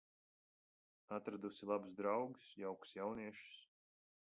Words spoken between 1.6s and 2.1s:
labus